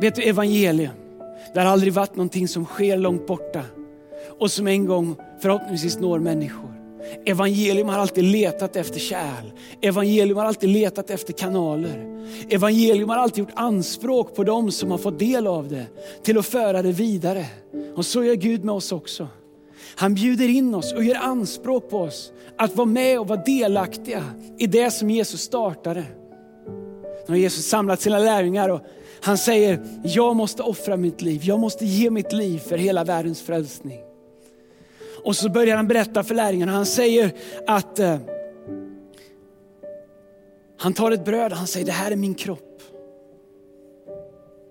Vet 0.00 0.14
du 0.14 0.22
evangelium, 0.22 0.92
det 1.54 1.60
har 1.60 1.66
aldrig 1.66 1.92
varit 1.92 2.16
någonting 2.16 2.48
som 2.48 2.64
sker 2.64 2.96
långt 2.96 3.26
borta 3.26 3.62
och 4.38 4.50
som 4.50 4.66
en 4.66 4.86
gång 4.86 5.16
förhoppningsvis 5.40 5.98
når 5.98 6.18
människor. 6.18 6.70
Evangelium 7.24 7.88
har 7.88 7.98
alltid 7.98 8.24
letat 8.24 8.76
efter 8.76 9.00
kärl. 9.00 9.52
Evangelium 9.80 10.38
har 10.38 10.44
alltid 10.44 10.68
letat 10.68 11.10
efter 11.10 11.32
kanaler. 11.32 12.24
Evangelium 12.50 13.08
har 13.08 13.16
alltid 13.16 13.38
gjort 13.38 13.52
anspråk 13.54 14.34
på 14.34 14.44
dem 14.44 14.70
som 14.70 14.90
har 14.90 14.98
fått 14.98 15.18
del 15.18 15.46
av 15.46 15.68
det 15.68 15.86
till 16.22 16.38
att 16.38 16.46
föra 16.46 16.82
det 16.82 16.92
vidare. 16.92 17.46
Och 17.94 18.06
så 18.06 18.24
gör 18.24 18.34
Gud 18.34 18.64
med 18.64 18.74
oss 18.74 18.92
också. 18.92 19.28
Han 19.96 20.14
bjuder 20.14 20.48
in 20.48 20.74
oss 20.74 20.92
och 20.92 21.04
gör 21.04 21.16
anspråk 21.16 21.90
på 21.90 21.98
oss 21.98 22.32
att 22.56 22.76
vara 22.76 22.86
med 22.86 23.20
och 23.20 23.28
vara 23.28 23.42
delaktiga 23.42 24.24
i 24.58 24.66
det 24.66 24.90
som 24.90 25.10
Jesus 25.10 25.40
startade. 25.40 26.04
Nu 27.26 27.34
har 27.34 27.36
Jesus 27.36 27.66
samlat 27.66 28.00
sina 28.00 28.18
lärjungar 28.18 28.68
och 28.68 28.80
han 29.22 29.38
säger, 29.38 30.00
jag 30.04 30.36
måste 30.36 30.62
offra 30.62 30.96
mitt 30.96 31.22
liv, 31.22 31.40
jag 31.44 31.60
måste 31.60 31.86
ge 31.86 32.10
mitt 32.10 32.32
liv 32.32 32.58
för 32.58 32.78
hela 32.78 33.04
världens 33.04 33.42
frälsning. 33.42 33.98
Och 35.24 35.36
så 35.36 35.48
börjar 35.48 35.76
han 35.76 35.88
berätta 35.88 36.24
för 36.24 36.34
lärjungarna, 36.34 36.72
han 36.72 36.86
säger 36.86 37.32
att 37.66 37.98
eh, 37.98 38.16
han 40.78 40.94
tar 40.94 41.10
ett 41.10 41.24
bröd 41.24 41.52
och 41.52 41.58
han 41.58 41.66
säger, 41.66 41.86
det 41.86 41.92
här 41.92 42.10
är 42.10 42.16
min 42.16 42.34
kropp. 42.34 42.69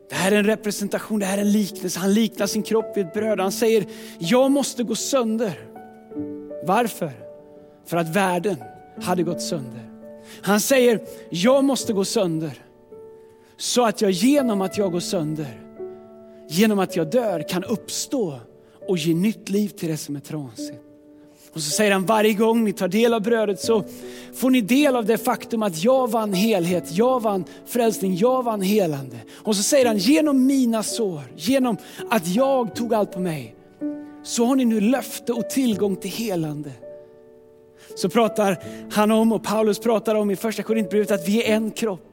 Det 0.10 0.16
här 0.16 0.32
är 0.32 0.36
en 0.36 0.46
representation, 0.46 1.20
det 1.20 1.26
här 1.26 1.38
är 1.38 1.42
en 1.42 1.52
liknelse. 1.52 2.00
Han 2.00 2.14
liknar 2.14 2.48
sin 2.48 2.64
kropp 2.64 2.98
vid 2.98 3.06
ett 3.06 3.14
bröd. 3.14 3.40
Han 3.40 3.52
säger, 3.52 3.86
jag 4.20 4.52
måste 4.52 4.84
gå 4.84 4.96
sönder. 4.96 5.60
Varför? 6.66 7.12
För 7.86 7.98
att 7.98 8.16
världen 8.16 8.56
hade 9.02 9.24
gått 9.24 9.42
sönder. 9.42 9.90
Han 10.42 10.60
säger, 10.60 11.02
jag 11.30 11.64
måste 11.64 11.94
gå 11.94 12.06
sönder. 12.06 12.54
Så 13.58 13.86
att 13.86 14.02
jag 14.02 14.12
genom 14.12 14.62
att 14.62 14.78
jag 14.78 14.92
går 14.92 15.00
sönder, 15.00 15.62
genom 16.50 16.80
att 16.80 16.96
jag 16.96 17.12
dör 17.12 17.50
kan 17.50 17.64
uppstå 17.64 18.40
och 18.88 18.98
ge 18.98 19.14
nytt 19.14 19.50
liv 19.50 19.70
till 19.70 19.90
det 19.90 19.98
som 19.98 20.16
är 20.16 20.20
trasigt. 20.20 20.89
Och 21.54 21.62
så 21.62 21.72
säger 21.72 21.92
han, 21.92 22.06
varje 22.06 22.34
gång 22.34 22.64
ni 22.64 22.74
tar 22.74 22.88
del 22.88 23.14
av 23.14 23.22
brödet 23.22 23.60
så 23.60 23.84
får 24.34 24.50
ni 24.50 24.62
del 24.62 24.96
av 24.96 25.06
det 25.06 25.18
faktum 25.18 25.64
att 25.64 25.84
jag 25.84 26.12
vann 26.12 26.34
helhet, 26.34 26.84
jag 26.92 27.22
vann 27.22 27.46
frälsning, 27.66 28.16
jag 28.16 28.44
vann 28.44 28.62
helande. 28.62 29.18
Och 29.36 29.56
så 29.56 29.64
säger 29.64 29.86
han, 29.86 29.98
genom 29.98 30.46
mina 30.46 30.84
sår, 30.84 31.22
genom 31.36 31.78
att 32.10 32.28
jag 32.28 32.76
tog 32.76 32.94
allt 32.94 33.12
på 33.12 33.20
mig, 33.20 33.56
så 34.24 34.46
har 34.46 34.56
ni 34.56 34.66
nu 34.66 34.82
löfte 34.82 35.34
och 35.34 35.50
tillgång 35.50 35.96
till 35.96 36.12
helande. 36.12 36.72
så 37.96 38.10
pratar 38.10 38.58
han 38.92 39.12
om, 39.12 39.32
och 39.32 39.44
Paulus 39.44 39.80
pratar 39.80 40.16
om 40.16 40.32
i 40.32 40.36
första 40.36 40.64
Korintierbrevet, 40.64 41.12
att 41.12 41.28
vi 41.28 41.44
är 41.44 41.56
en 41.56 41.72
kropp. 41.72 42.06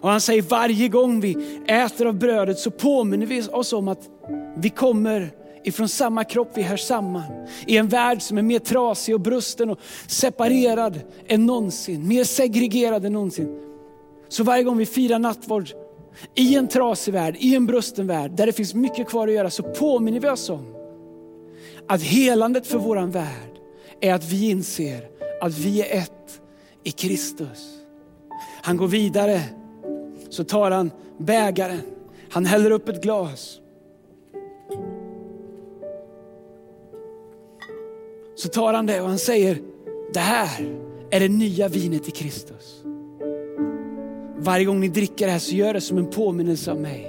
Och 0.00 0.08
han 0.08 0.20
säger 0.20 0.42
varje 0.42 0.88
gång 0.88 1.20
vi 1.20 1.60
äter 1.66 2.06
av 2.06 2.14
brödet 2.14 2.58
så 2.58 2.70
påminner 2.70 3.26
vi 3.26 3.42
oss 3.42 3.72
om 3.72 3.88
att 3.88 4.10
vi 4.56 4.70
kommer 4.70 5.30
ifrån 5.64 5.88
samma 5.88 6.24
kropp, 6.24 6.50
vi 6.54 6.62
hör 6.62 6.76
samman. 6.76 7.46
I 7.66 7.76
en 7.76 7.88
värld 7.88 8.22
som 8.22 8.38
är 8.38 8.42
mer 8.42 8.58
trasig 8.58 9.14
och 9.14 9.20
brusten 9.20 9.70
och 9.70 9.78
separerad 10.06 11.00
än 11.26 11.46
någonsin, 11.46 12.08
mer 12.08 12.24
segregerad 12.24 13.04
än 13.04 13.12
någonsin. 13.12 13.58
Så 14.28 14.44
varje 14.44 14.62
gång 14.62 14.76
vi 14.76 14.86
firar 14.86 15.18
nattvard 15.18 15.70
i 16.34 16.56
en 16.56 16.68
trasig 16.68 17.12
värld, 17.12 17.36
i 17.38 17.54
en 17.54 17.66
brusten 17.66 18.06
värld, 18.06 18.30
där 18.30 18.46
det 18.46 18.52
finns 18.52 18.74
mycket 18.74 19.08
kvar 19.08 19.28
att 19.28 19.34
göra, 19.34 19.50
så 19.50 19.62
påminner 19.62 20.20
vi 20.20 20.28
oss 20.28 20.50
om 20.50 20.74
att 21.88 22.02
helandet 22.02 22.66
för 22.66 22.78
våran 22.78 23.10
värld 23.10 23.58
är 24.00 24.14
att 24.14 24.24
vi 24.24 24.50
inser 24.50 25.08
att 25.40 25.58
vi 25.58 25.82
är 25.82 25.98
ett 25.98 26.40
i 26.84 26.90
Kristus. 26.90 27.78
Han 28.62 28.76
går 28.76 28.88
vidare, 28.88 29.40
så 30.30 30.44
tar 30.44 30.70
han 30.70 30.90
bägaren, 31.18 31.80
han 32.30 32.46
häller 32.46 32.70
upp 32.70 32.88
ett 32.88 33.02
glas. 33.02 33.58
Så 38.34 38.48
tar 38.48 38.74
han 38.74 38.86
det 38.86 39.00
och 39.00 39.08
han 39.08 39.18
säger, 39.18 39.58
det 40.14 40.20
här 40.20 40.78
är 41.10 41.20
det 41.20 41.28
nya 41.28 41.68
vinet 41.68 42.08
i 42.08 42.10
Kristus. 42.10 42.82
Varje 44.38 44.64
gång 44.64 44.80
ni 44.80 44.88
dricker 44.88 45.26
det 45.26 45.32
här 45.32 45.38
så 45.38 45.54
gör 45.54 45.74
det 45.74 45.80
som 45.80 45.98
en 45.98 46.10
påminnelse 46.10 46.70
av 46.70 46.80
mig. 46.80 47.08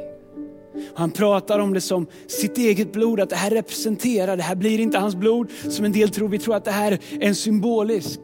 Han 0.96 1.12
pratar 1.12 1.60
om 1.60 1.74
det 1.74 1.82
som 1.82 2.08
sitt 2.28 2.58
eget 2.58 2.94
blod, 2.94 3.20
att 3.20 3.30
det 3.30 3.36
här 3.36 3.50
representerar, 3.52 4.38
det 4.38 4.44
här 4.44 4.56
blir 4.56 4.80
inte 4.80 4.98
hans 4.98 5.16
blod 5.16 5.52
som 5.70 5.86
en 5.86 5.92
del 5.92 6.10
tror. 6.10 6.30
Vi 6.30 6.40
tror 6.40 6.56
att 6.56 6.66
det 6.66 6.72
här 6.72 6.92
är 6.92 7.00
en 7.28 7.36
symbolisk 7.36 8.20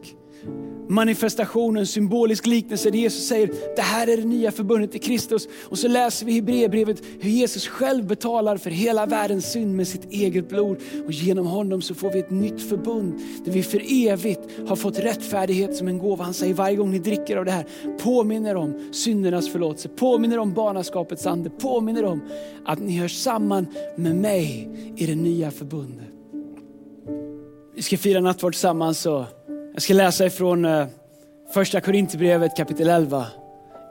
Manifestationen, 0.90 1.86
symbolisk 1.86 2.46
liknelse 2.46 2.90
där 2.90 2.98
Jesus 2.98 3.28
säger, 3.28 3.50
det 3.76 3.82
här 3.82 4.06
är 4.06 4.16
det 4.16 4.24
nya 4.24 4.52
förbundet 4.52 4.94
i 4.94 4.98
Kristus. 4.98 5.48
Och 5.68 5.78
så 5.78 5.88
läser 5.88 6.26
vi 6.26 6.32
i 6.32 6.34
Hebreerbrevet 6.34 7.02
hur 7.20 7.30
Jesus 7.30 7.68
själv 7.68 8.06
betalar 8.06 8.56
för 8.56 8.70
hela 8.70 9.06
världens 9.06 9.52
synd 9.52 9.76
med 9.76 9.88
sitt 9.88 10.12
eget 10.12 10.48
blod. 10.48 10.76
Och 11.06 11.12
genom 11.12 11.46
honom 11.46 11.82
så 11.82 11.94
får 11.94 12.12
vi 12.12 12.18
ett 12.18 12.30
nytt 12.30 12.68
förbund 12.68 13.20
där 13.44 13.52
vi 13.52 13.62
för 13.62 13.82
evigt 14.08 14.40
har 14.68 14.76
fått 14.76 14.98
rättfärdighet 14.98 15.76
som 15.76 15.88
en 15.88 15.98
gåva. 15.98 16.24
Han 16.24 16.34
säger 16.34 16.54
varje 16.54 16.76
gång 16.76 16.90
ni 16.90 16.98
dricker 16.98 17.36
av 17.36 17.44
det 17.44 17.50
här, 17.50 17.66
påminner 17.98 18.54
om 18.54 18.92
syndernas 18.92 19.48
förlåtelse, 19.52 19.88
påminner 19.88 20.38
om 20.38 20.54
barnaskapets 20.54 21.26
ande, 21.26 21.50
påminner 21.50 22.04
om 22.04 22.20
att 22.64 22.78
ni 22.78 22.98
hör 22.98 23.08
samman 23.08 23.66
med 23.96 24.16
mig 24.16 24.68
i 24.96 25.06
det 25.06 25.14
nya 25.14 25.50
förbundet. 25.50 26.06
Vi 27.74 27.82
ska 27.82 27.96
fira 27.96 28.20
nattvard 28.20 28.52
tillsammans. 28.52 29.06
Och 29.06 29.24
jag 29.72 29.82
ska 29.82 29.94
läsa 29.94 30.26
ifrån 30.26 30.64
eh, 30.64 30.86
första 31.54 31.80
Korinthierbrevet 31.80 32.56
kapitel 32.56 32.88
11. 32.88 33.26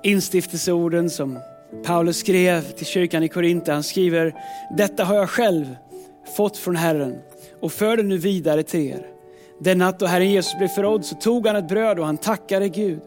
Instiftelseorden 0.03 1.09
som 1.09 1.39
Paulus 1.86 2.17
skrev 2.17 2.62
till 2.62 2.86
kyrkan 2.86 3.24
i 3.24 3.27
Korinther. 3.27 3.74
Han 3.74 3.83
skriver, 3.83 4.36
detta 4.77 5.03
har 5.03 5.15
jag 5.15 5.29
själv 5.29 5.75
fått 6.36 6.57
från 6.57 6.75
Herren 6.75 7.17
och 7.59 7.71
för 7.71 7.98
det 7.98 8.03
nu 8.03 8.17
vidare 8.17 8.63
till 8.63 8.79
er. 8.79 9.07
Den 9.59 9.77
natt 9.77 10.00
då 10.00 10.05
Herren 10.05 10.31
Jesus 10.31 10.57
blev 10.57 10.67
förrådd 10.67 11.05
så 11.05 11.15
tog 11.15 11.48
han 11.48 11.55
ett 11.55 11.67
bröd 11.67 12.00
och 12.00 12.05
han 12.05 12.17
tackade 12.17 12.69
Gud 12.69 13.01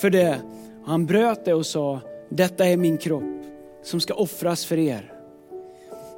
för 0.00 0.10
det. 0.10 0.40
Han 0.86 1.06
bröt 1.06 1.44
det 1.44 1.54
och 1.54 1.66
sa, 1.66 2.00
detta 2.28 2.66
är 2.66 2.76
min 2.76 2.98
kropp 2.98 3.42
som 3.82 4.00
ska 4.00 4.14
offras 4.14 4.64
för 4.64 4.78
er. 4.78 5.12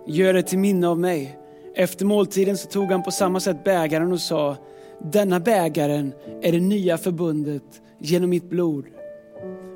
Gör 0.06 0.32
det 0.32 0.42
till 0.42 0.58
minne 0.58 0.88
av 0.88 0.98
mig. 0.98 1.38
Efter 1.74 2.04
måltiden 2.04 2.58
så 2.58 2.68
tog 2.68 2.90
han 2.92 3.02
på 3.02 3.10
samma 3.10 3.40
sätt 3.40 3.64
bägaren 3.64 4.12
och 4.12 4.20
sa, 4.20 4.56
denna 5.04 5.40
bägaren 5.40 6.12
är 6.42 6.52
det 6.52 6.60
nya 6.60 6.98
förbundet 6.98 7.62
genom 7.98 8.30
mitt 8.30 8.50
blod. 8.50 8.84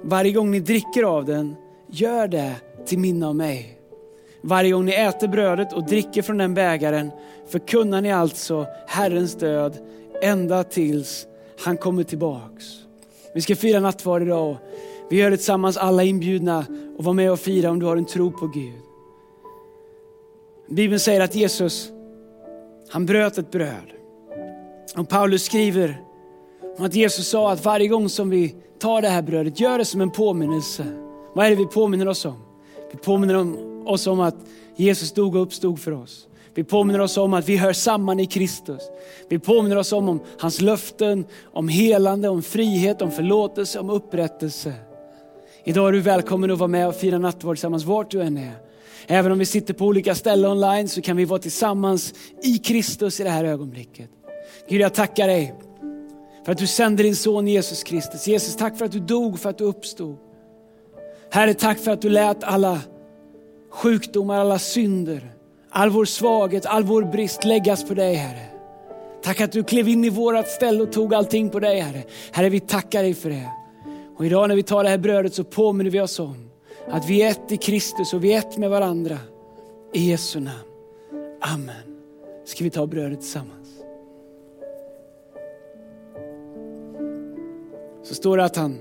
Varje 0.03 0.33
gång 0.33 0.51
ni 0.51 0.61
dricker 0.61 1.03
av 1.03 1.25
den, 1.25 1.55
gör 1.91 2.29
det 2.29 2.55
till 2.87 2.99
minne 2.99 3.27
av 3.27 3.37
mig. 3.37 3.79
Varje 4.41 4.73
gång 4.73 4.85
ni 4.85 4.93
äter 4.93 5.29
brödet 5.29 5.73
och 5.73 5.87
dricker 5.87 6.23
från 6.23 6.39
den 6.39 6.55
bägaren 6.55 7.11
förkunnar 7.49 8.01
ni 8.01 8.13
alltså 8.13 8.67
Herrens 8.87 9.35
död 9.35 9.77
ända 10.23 10.65
tills 10.65 11.27
han 11.65 11.77
kommer 11.77 12.03
tillbaks. 12.03 12.65
Vi 13.35 13.41
ska 13.41 13.57
fira 13.57 13.81
nattvard 13.81 14.23
idag. 14.23 14.57
Vi 15.11 15.17
gör 15.17 15.31
det 15.31 15.37
tillsammans, 15.37 15.77
alla 15.77 16.03
inbjudna 16.03 16.67
och 16.99 17.05
var 17.05 17.13
med 17.13 17.33
och 17.33 17.41
fira 17.41 17.71
om 17.71 17.79
du 17.79 17.87
har 17.87 17.97
en 17.97 18.07
tro 18.07 18.31
på 18.31 18.47
Gud. 18.47 18.81
Bibeln 20.69 21.01
säger 21.01 21.21
att 21.21 21.35
Jesus, 21.35 21.91
han 22.89 23.07
bröt 23.07 23.39
ett 23.39 23.51
bröd. 23.51 23.96
Och 24.95 25.09
Paulus 25.09 25.45
skriver 25.45 26.01
om 26.79 26.85
att 26.85 26.95
Jesus 26.95 27.29
sa 27.29 27.53
att 27.53 27.65
varje 27.65 27.89
gång 27.89 28.09
som 28.09 28.31
vi 28.31 28.55
tar 28.79 29.03
det 29.03 29.09
här 29.09 29.23
brödet, 29.23 29.61
gör 29.61 29.79
det 29.79 29.85
som 29.85 30.01
en 30.01 30.11
påminnelse. 30.11 30.85
Vad 31.35 31.47
är 31.47 31.51
det 31.51 31.57
vi 31.57 31.67
påminner 31.67 32.09
oss 32.09 32.25
om? 32.25 32.43
Vi 32.93 32.99
påminner 32.99 33.57
oss 33.89 34.07
om 34.07 34.21
att 34.21 34.37
Jesus 34.77 35.13
dog 35.13 35.37
och 35.37 35.43
uppstod 35.43 35.81
för 35.81 35.93
oss. 35.93 36.27
Vi 36.55 36.65
påminner 36.65 37.01
oss 37.01 37.17
om 37.17 37.35
att 37.35 37.49
vi 37.49 37.57
hör 37.57 37.73
samman 37.73 38.21
i 38.21 38.27
Kristus. 38.27 38.83
Vi 39.29 39.39
påminner 39.39 39.77
oss 39.77 39.93
om, 39.93 40.09
om 40.09 40.21
hans 40.39 40.61
löften, 40.61 41.27
om 41.45 41.69
helande, 41.69 42.29
om 42.29 42.43
frihet, 42.43 43.03
om 43.03 43.11
förlåtelse, 43.11 43.79
om 43.79 43.91
upprättelse. 43.91 44.73
Idag 45.65 45.89
är 45.89 45.93
du 45.93 46.01
välkommen 46.01 46.51
att 46.51 46.59
vara 46.59 46.69
med 46.69 46.89
och 46.89 46.95
fira 46.95 47.19
nattvard 47.19 47.57
tillsammans 47.57 47.85
vart 47.85 48.11
du 48.11 48.23
än 48.23 48.37
är. 48.37 48.55
Även 49.07 49.33
om 49.33 49.39
vi 49.39 49.47
sitter 49.47 49.75
på 49.75 49.85
olika 49.85 50.15
ställen 50.15 50.51
online 50.51 50.89
så 50.89 51.03
kan 51.03 51.17
vi 51.17 51.25
vara 51.25 51.39
tillsammans 51.39 52.15
i 52.43 52.59
Kristus 52.59 53.21
i 53.21 53.23
det 53.23 53.31
här 53.31 53.45
ögonblicket. 53.45 54.11
Gud, 54.69 54.81
jag 54.81 54.95
tackar 54.95 55.27
dig 55.27 55.55
för 56.45 56.53
att 56.53 56.59
du 56.59 56.67
sände 56.67 57.03
din 57.03 57.17
son 57.17 57.49
Jesus 57.49 57.83
Kristus. 57.83 58.27
Jesus, 58.27 58.57
tack 58.57 58.79
för 58.79 58.85
att 58.85 58.93
du 58.93 59.01
dog, 59.01 59.39
för 59.39 59.51
att 59.51 59.59
du 59.59 59.65
uppstod. 59.65 60.17
Herre, 61.31 61.55
tack 61.55 61.79
för 61.79 61.91
att 61.91 62.03
du 62.03 62.09
lät 62.09 62.45
alla 62.45 62.81
sjukdomar, 63.71 64.39
alla 64.39 64.59
synder, 64.59 65.33
all 65.71 65.91
vår 65.91 66.05
svaghet, 66.05 66.67
all 66.67 66.85
vår 66.85 67.03
brist 67.03 67.45
läggas 67.45 67.89
på 67.89 67.95
dig, 67.95 68.15
Herre. 68.15 68.47
Tack 69.23 69.41
att 69.41 69.53
du 69.53 69.65
klev 69.65 69.89
in 69.89 70.05
i 70.05 70.09
vårat 70.09 70.49
ställe 70.49 70.83
och 70.83 70.93
tog 70.93 71.15
allting 71.15 71.51
på 71.51 71.61
dig, 71.61 71.81
Herre. 71.81 72.03
Herre, 72.33 72.49
vi 72.49 72.61
tackar 72.61 73.03
dig 73.03 73.15
för 73.15 73.31
det. 73.31 73.51
Och 74.17 74.27
idag 74.27 74.49
när 74.49 74.57
vi 74.57 74.63
tar 74.63 74.85
det 74.85 74.91
här 74.91 74.99
brödet 74.99 75.35
så 75.35 75.45
påminner 75.45 75.91
vi 75.91 76.01
oss 76.01 76.19
om 76.19 76.51
att 76.89 77.09
vi 77.09 77.23
är 77.23 77.31
ett 77.31 77.53
i 77.53 77.57
Kristus 77.57 78.15
och 78.15 78.25
vi 78.25 78.33
är 78.33 78.39
ett 78.39 78.59
med 78.59 78.71
varandra. 78.71 79.19
I 79.93 80.11
Jesu 80.11 80.41
namn. 80.41 80.59
Amen. 81.41 81.97
Ska 82.45 82.65
vi 82.65 82.71
ta 82.71 82.87
brödet 82.87 83.21
tillsammans? 83.21 83.56
Så 88.09 88.15
står 88.15 88.37
det 88.37 88.45
att 88.45 88.57
han 88.57 88.79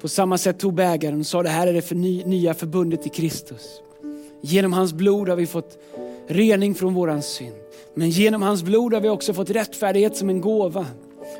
på 0.00 0.08
samma 0.08 0.38
sätt 0.38 0.58
tog 0.58 0.74
bägaren 0.74 1.20
och 1.20 1.26
sa 1.26 1.42
det 1.42 1.48
här 1.48 1.66
är 1.66 1.72
det 1.72 1.82
för 1.82 1.94
ny, 1.94 2.24
nya 2.24 2.54
förbundet 2.54 3.06
i 3.06 3.08
Kristus. 3.08 3.82
Genom 4.42 4.72
hans 4.72 4.92
blod 4.92 5.28
har 5.28 5.36
vi 5.36 5.46
fått 5.46 5.78
rening 6.26 6.74
från 6.74 6.94
våran 6.94 7.22
synd. 7.22 7.54
Men 7.94 8.10
genom 8.10 8.42
hans 8.42 8.62
blod 8.62 8.94
har 8.94 9.00
vi 9.00 9.08
också 9.08 9.34
fått 9.34 9.50
rättfärdighet 9.50 10.16
som 10.16 10.28
en 10.28 10.40
gåva. 10.40 10.86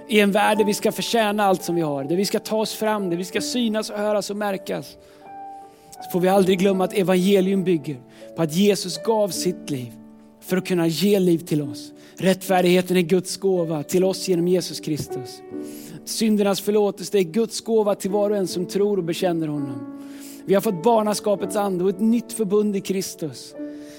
I 0.08 0.20
en 0.20 0.32
värld 0.32 0.58
där 0.58 0.64
vi 0.64 0.74
ska 0.74 0.92
förtjäna 0.92 1.44
allt 1.44 1.62
som 1.62 1.74
vi 1.74 1.80
har, 1.80 2.04
där 2.04 2.16
vi 2.16 2.24
ska 2.24 2.38
ta 2.38 2.56
oss 2.56 2.74
fram, 2.74 3.10
där 3.10 3.16
vi 3.16 3.24
ska 3.24 3.40
synas 3.40 3.90
och 3.90 3.98
höras 3.98 4.30
och 4.30 4.36
märkas. 4.36 4.96
Så 6.04 6.10
får 6.12 6.20
vi 6.20 6.28
aldrig 6.28 6.58
glömma 6.58 6.84
att 6.84 6.94
evangelium 6.94 7.64
bygger 7.64 7.96
på 8.36 8.42
att 8.42 8.52
Jesus 8.52 9.02
gav 9.02 9.28
sitt 9.28 9.70
liv 9.70 9.92
för 10.40 10.56
att 10.56 10.66
kunna 10.66 10.86
ge 10.86 11.18
liv 11.18 11.38
till 11.38 11.62
oss. 11.62 11.92
Rättfärdigheten 12.16 12.96
är 12.96 13.00
Guds 13.00 13.36
gåva 13.36 13.82
till 13.82 14.04
oss 14.04 14.28
genom 14.28 14.48
Jesus 14.48 14.80
Kristus. 14.80 15.40
Syndernas 16.08 16.60
förlåtelse 16.60 17.18
är 17.18 17.22
Guds 17.22 17.60
gåva 17.60 17.94
till 17.94 18.10
var 18.10 18.30
och 18.30 18.36
en 18.36 18.46
som 18.46 18.66
tror 18.66 18.96
och 18.96 19.04
bekänner 19.04 19.48
honom. 19.48 20.00
Vi 20.44 20.54
har 20.54 20.60
fått 20.60 20.82
barnaskapets 20.82 21.56
ande 21.56 21.84
och 21.84 21.90
ett 21.90 22.00
nytt 22.00 22.32
förbund 22.32 22.76
i 22.76 22.80
Kristus. 22.80 23.54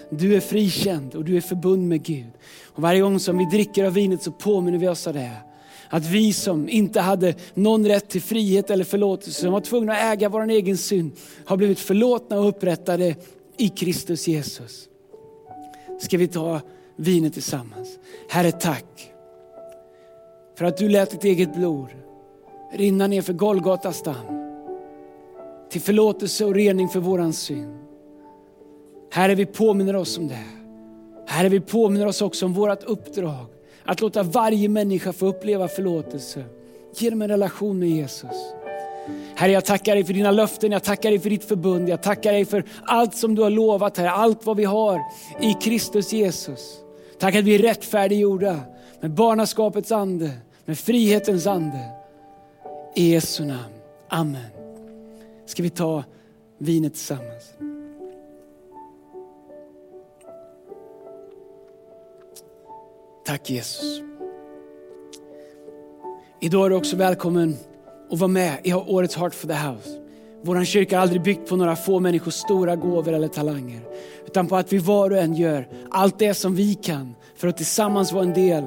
Du 0.09 0.35
är 0.35 0.39
frikänd 0.39 1.15
och 1.15 1.25
du 1.25 1.37
är 1.37 1.41
förbund 1.41 1.87
med 1.87 2.03
Gud. 2.03 2.31
Och 2.65 2.81
varje 2.81 3.01
gång 3.01 3.19
som 3.19 3.37
vi 3.37 3.45
dricker 3.45 3.85
av 3.85 3.93
vinet 3.93 4.23
så 4.23 4.31
påminner 4.31 4.77
vi 4.77 4.87
oss 4.87 5.07
av 5.07 5.13
det. 5.13 5.31
Att 5.89 6.05
vi 6.05 6.33
som 6.33 6.69
inte 6.69 7.01
hade 7.01 7.35
någon 7.53 7.87
rätt 7.87 8.09
till 8.09 8.21
frihet 8.21 8.69
eller 8.69 8.83
förlåtelse, 8.83 9.41
som 9.41 9.51
var 9.51 9.61
tvungna 9.61 9.93
att 9.93 10.13
äga 10.13 10.29
vår 10.29 10.49
egen 10.49 10.77
synd, 10.77 11.11
har 11.45 11.57
blivit 11.57 11.79
förlåtna 11.79 12.39
och 12.39 12.47
upprättade 12.47 13.15
i 13.57 13.69
Kristus 13.69 14.27
Jesus. 14.27 14.87
Ska 16.01 16.17
vi 16.17 16.27
ta 16.27 16.61
vinet 16.99 17.33
tillsammans. 17.33 17.99
Herre 18.29 18.51
tack 18.51 19.11
för 20.59 20.65
att 20.65 20.77
du 20.77 20.89
lät 20.89 21.11
ditt 21.11 21.23
eget 21.23 21.55
blod 21.55 21.87
rinna 22.71 23.07
ner 23.07 23.21
för 23.21 23.33
Golgatas 23.33 24.03
damm. 24.03 24.15
Till 25.69 25.81
förlåtelse 25.81 26.45
och 26.45 26.53
rening 26.53 26.89
för 26.89 26.99
våran 26.99 27.33
synd. 27.33 27.77
Herre, 29.11 29.35
vi 29.35 29.45
påminner 29.45 29.95
oss 29.95 30.17
om 30.17 30.27
det. 30.27 30.43
Herre, 31.27 31.49
vi 31.49 31.59
påminner 31.59 32.05
oss 32.05 32.21
också 32.21 32.45
om 32.45 32.53
vårt 32.53 32.83
uppdrag. 32.83 33.45
Att 33.83 34.01
låta 34.01 34.23
varje 34.23 34.69
människa 34.69 35.13
få 35.13 35.25
uppleva 35.25 35.67
förlåtelse 35.67 36.43
genom 36.97 37.21
en 37.21 37.27
relation 37.29 37.79
med 37.79 37.89
Jesus. 37.89 38.53
Herre, 39.35 39.51
jag 39.51 39.65
tackar 39.65 39.95
dig 39.95 40.03
för 40.03 40.13
dina 40.13 40.31
löften, 40.31 40.71
jag 40.71 40.83
tackar 40.83 41.09
dig 41.09 41.19
för 41.19 41.29
ditt 41.29 41.43
förbund, 41.43 41.89
jag 41.89 42.03
tackar 42.03 42.31
dig 42.33 42.45
för 42.45 42.63
allt 42.83 43.15
som 43.15 43.35
du 43.35 43.41
har 43.41 43.49
lovat, 43.49 43.97
Herre, 43.97 44.11
allt 44.11 44.45
vad 44.45 44.57
vi 44.57 44.65
har 44.65 44.99
i 45.41 45.53
Kristus 45.53 46.13
Jesus. 46.13 46.79
Tack 47.19 47.35
att 47.35 47.45
vi 47.45 47.55
är 47.55 47.59
rättfärdiggjorda 47.59 48.59
med 49.01 49.11
barnaskapets 49.11 49.91
ande, 49.91 50.31
med 50.69 50.77
frihetens 50.77 51.47
ande. 51.47 51.79
I 52.95 53.11
Jesu 53.11 53.45
namn. 53.45 53.73
Amen. 54.09 54.51
Ska 55.45 55.63
vi 55.63 55.69
ta 55.69 56.03
vinet 56.57 56.93
tillsammans? 56.93 57.53
Tack 63.25 63.49
Jesus. 63.49 64.01
Idag 66.39 66.65
är 66.65 66.69
du 66.69 66.75
också 66.75 66.95
välkommen 66.95 67.55
att 68.11 68.19
vara 68.19 68.27
med 68.27 68.57
i 68.63 68.73
årets 68.73 69.15
Heart 69.15 69.35
for 69.35 69.47
the 69.47 69.53
House. 69.53 69.89
Vår 70.41 70.65
kyrka 70.65 70.97
har 70.97 71.01
aldrig 71.01 71.21
byggt 71.21 71.49
på 71.49 71.55
några 71.55 71.75
få 71.75 71.99
människors 71.99 72.33
stora 72.33 72.75
gåvor 72.75 73.13
eller 73.13 73.27
talanger. 73.27 73.81
Utan 74.25 74.47
på 74.47 74.55
att 74.55 74.73
vi 74.73 74.77
var 74.77 75.11
och 75.11 75.17
en 75.17 75.35
gör 75.35 75.67
allt 75.91 76.19
det 76.19 76.33
som 76.33 76.55
vi 76.55 76.73
kan 76.75 77.15
för 77.35 77.47
att 77.47 77.57
tillsammans 77.57 78.11
vara 78.11 78.23
en 78.23 78.33
del 78.33 78.63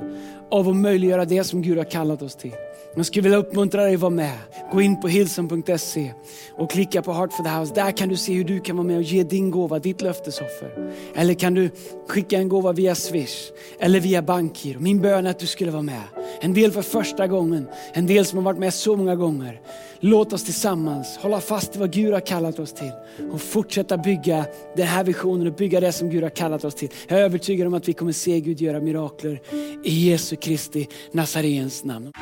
av 0.53 0.69
att 0.69 0.77
möjliggöra 0.77 1.25
det 1.25 1.45
som 1.45 1.63
Gud 1.63 1.79
har 1.79 1.85
kallat 1.85 2.23
oss 2.23 2.35
till. 2.35 2.53
Jag 2.95 3.07
skulle 3.07 3.23
vilja 3.23 3.39
uppmuntra 3.39 3.83
dig 3.83 3.95
att 3.95 4.01
vara 4.01 4.11
med. 4.11 4.39
Gå 4.73 4.81
in 4.81 5.01
på 5.01 5.09
hilson.se 5.09 6.13
och 6.53 6.71
klicka 6.71 7.03
på 7.03 7.13
Heart 7.13 7.33
for 7.33 7.45
the 7.45 7.51
House. 7.51 7.75
Där 7.75 7.91
kan 7.91 8.09
du 8.09 8.17
se 8.17 8.33
hur 8.33 8.45
du 8.45 8.61
kan 8.61 8.77
vara 8.77 8.87
med 8.87 8.97
och 8.97 9.03
ge 9.03 9.23
din 9.23 9.51
gåva, 9.51 9.79
ditt 9.79 10.03
löftesoffer. 10.03 10.93
Eller 11.15 11.35
kan 11.35 11.55
du 11.55 11.71
skicka 12.09 12.39
en 12.39 12.49
gåva 12.49 12.73
via 12.73 12.95
Swish 12.95 13.51
eller 13.79 14.01
via 14.01 14.23
Bankgiro. 14.23 14.81
Min 14.81 15.01
bön 15.01 15.27
är 15.27 15.31
att 15.31 15.39
du 15.39 15.47
skulle 15.47 15.71
vara 15.71 15.83
med. 15.83 16.03
En 16.41 16.55
del 16.55 16.73
för 16.73 16.83
första 16.83 17.27
gången, 17.27 17.69
en 17.93 18.07
del 18.07 18.27
som 18.27 18.39
har 18.39 18.45
varit 18.45 18.59
med 18.59 18.75
så 18.75 18.97
många 18.97 19.17
gånger. 19.17 19.61
Låt 20.05 20.33
oss 20.33 20.45
tillsammans 20.45 21.17
hålla 21.17 21.41
fast 21.41 21.75
vid 21.75 21.81
vad 21.81 21.93
Gud 21.93 22.13
har 22.13 22.21
kallat 22.21 22.59
oss 22.59 22.73
till 22.73 22.93
och 23.33 23.41
fortsätta 23.41 23.99
bygga 23.99 24.47
den 24.77 24.87
här 24.87 25.05
visionen 25.05 25.47
och 25.47 25.55
bygga 25.55 25.81
det 25.81 25.93
som 25.93 26.11
Gud 26.11 26.23
har 26.23 26.31
kallat 26.31 26.65
oss 26.65 26.75
till. 26.75 26.89
Jag 27.09 27.21
är 27.21 27.25
övertygad 27.25 27.67
om 27.67 27.75
att 27.75 27.89
vi 27.89 27.93
kommer 27.93 28.13
se 28.13 28.41
Gud 28.41 28.61
göra 28.61 28.81
mirakler 28.81 29.41
i 29.85 30.11
Jesu 30.11 30.37
Kristi 30.37 30.89
Nazarens 31.13 31.85
namn. 31.85 32.13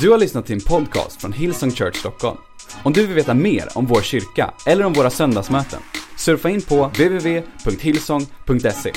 Du 0.00 0.10
har 0.10 0.18
lyssnat 0.18 0.46
till 0.46 0.54
en 0.54 0.60
podcast 0.60 1.20
från 1.20 1.32
Hillsong 1.32 1.70
Church 1.70 1.96
Stockholm. 1.96 2.38
Om 2.84 2.92
du 2.92 3.06
vill 3.06 3.16
veta 3.16 3.34
mer 3.34 3.68
om 3.74 3.86
vår 3.86 4.00
kyrka 4.00 4.54
eller 4.66 4.84
om 4.84 4.92
våra 4.92 5.10
söndagsmöten, 5.10 5.80
surfa 6.18 6.50
in 6.50 6.62
på 6.62 6.86
www.hillsong.se. 6.86 8.92